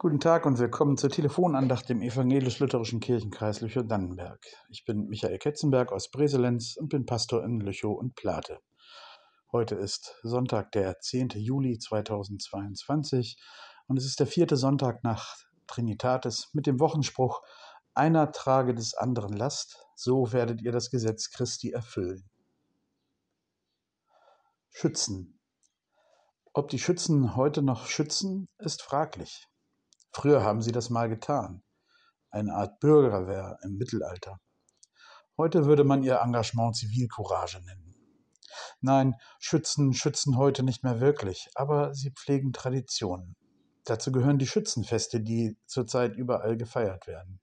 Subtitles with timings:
[0.00, 4.38] Guten Tag und willkommen zur Telefonandacht im Evangelisch-Lutherischen Kirchenkreis Lüchow-Dannenberg.
[4.68, 8.60] Ich bin Michael Ketzenberg aus Breselenz und bin Pastor in Lüchow und Plate.
[9.50, 11.30] Heute ist Sonntag, der 10.
[11.30, 13.42] Juli 2022
[13.88, 15.34] und es ist der vierte Sonntag nach
[15.66, 17.42] Trinitatis mit dem Wochenspruch
[17.92, 22.30] Einer trage des anderen Last, so werdet ihr das Gesetz Christi erfüllen.
[24.70, 25.40] Schützen.
[26.52, 29.48] Ob die Schützen heute noch schützen, ist fraglich.
[30.12, 31.62] Früher haben sie das mal getan.
[32.30, 34.40] Eine Art Bürgerwehr im Mittelalter.
[35.36, 37.94] Heute würde man ihr Engagement Zivilcourage nennen.
[38.80, 43.36] Nein, Schützen schützen heute nicht mehr wirklich, aber sie pflegen Traditionen.
[43.84, 47.40] Dazu gehören die Schützenfeste, die zurzeit überall gefeiert werden.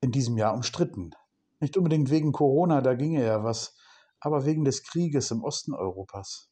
[0.00, 1.12] In diesem Jahr umstritten.
[1.60, 3.76] Nicht unbedingt wegen Corona, da ginge ja was,
[4.18, 6.49] aber wegen des Krieges im Osten Europas.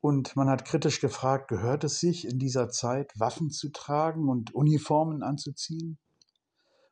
[0.00, 4.54] Und man hat kritisch gefragt, gehört es sich in dieser Zeit, Waffen zu tragen und
[4.54, 5.98] Uniformen anzuziehen?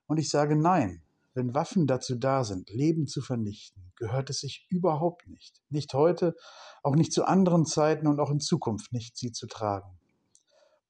[0.06, 1.02] Und ich sage nein,
[1.34, 5.62] wenn Waffen dazu da sind, Leben zu vernichten, gehört es sich überhaupt nicht.
[5.70, 6.34] Nicht heute,
[6.82, 9.98] auch nicht zu anderen Zeiten und auch in Zukunft nicht, sie zu tragen.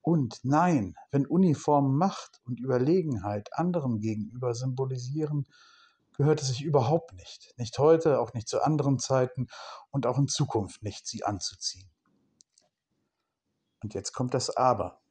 [0.01, 5.45] Und nein, wenn Uniformen Macht und Überlegenheit anderen gegenüber symbolisieren,
[6.17, 7.53] gehört es sich überhaupt nicht.
[7.57, 9.47] Nicht heute, auch nicht zu anderen Zeiten
[9.91, 11.89] und auch in Zukunft nicht, sie anzuziehen.
[13.81, 15.01] Und jetzt kommt das Aber.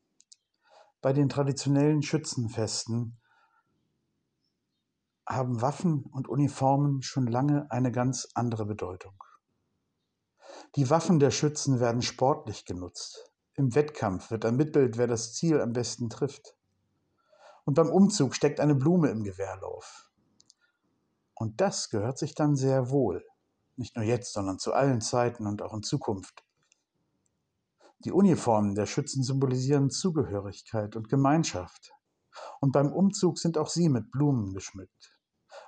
[1.01, 3.21] Bei den traditionellen Schützenfesten
[5.27, 9.23] haben Waffen und Uniformen schon lange eine ganz andere Bedeutung.
[10.75, 13.31] Die Waffen der Schützen werden sportlich genutzt.
[13.55, 16.57] Im Wettkampf wird ermittelt, wer das Ziel am besten trifft.
[17.65, 20.11] Und beim Umzug steckt eine Blume im Gewehrlauf.
[21.35, 23.25] Und das gehört sich dann sehr wohl.
[23.77, 26.45] Nicht nur jetzt, sondern zu allen Zeiten und auch in Zukunft.
[28.05, 31.91] Die Uniformen der Schützen symbolisieren Zugehörigkeit und Gemeinschaft.
[32.61, 35.19] Und beim Umzug sind auch sie mit Blumen geschmückt.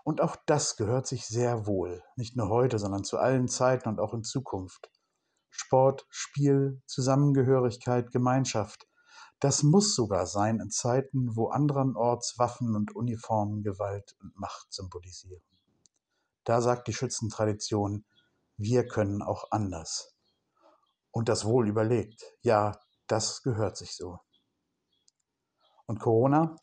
[0.05, 3.99] Und auch das gehört sich sehr wohl, nicht nur heute, sondern zu allen Zeiten und
[3.99, 4.93] auch in Zukunft.
[5.51, 8.87] Sport, Spiel, Zusammengehörigkeit, Gemeinschaft.
[9.41, 15.43] Das muss sogar sein in Zeiten, wo anderenorts Waffen und Uniformen Gewalt und Macht symbolisieren.
[16.45, 18.05] Da sagt die Schützentradition,
[18.57, 20.15] wir können auch anders
[21.11, 22.25] und das wohl überlegt.
[22.43, 24.19] Ja, das gehört sich so.
[25.87, 26.57] Und Corona?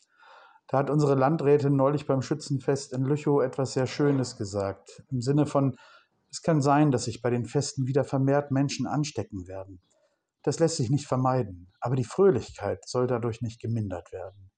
[0.68, 5.04] Da hat unsere Landrätin neulich beim Schützenfest in Lüchow etwas sehr Schönes gesagt.
[5.10, 5.78] Im Sinne von,
[6.30, 9.82] es kann sein, dass sich bei den Festen wieder vermehrt Menschen anstecken werden.
[10.44, 14.50] Das lässt sich nicht vermeiden, aber die Fröhlichkeit soll dadurch nicht gemindert werden.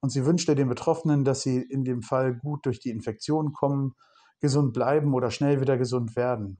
[0.00, 3.94] Und sie wünschte den Betroffenen, dass sie in dem Fall gut durch die Infektion kommen,
[4.40, 6.58] gesund bleiben oder schnell wieder gesund werden.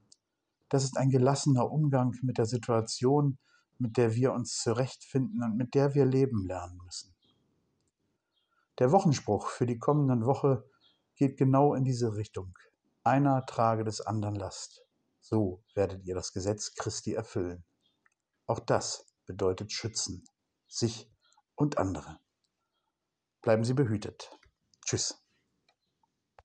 [0.68, 3.38] Das ist ein gelassener Umgang mit der Situation,
[3.78, 7.14] mit der wir uns zurechtfinden und mit der wir leben lernen müssen.
[8.78, 10.68] Der Wochenspruch für die kommenden Woche
[11.14, 12.58] geht genau in diese Richtung.
[13.04, 14.84] Einer trage des anderen Last.
[15.20, 17.64] So werdet ihr das Gesetz Christi erfüllen.
[18.46, 20.24] Auch das bedeutet schützen,
[20.68, 21.10] sich
[21.54, 22.20] und andere.
[23.42, 24.30] Bleiben Sie behütet.
[24.84, 25.25] Tschüss.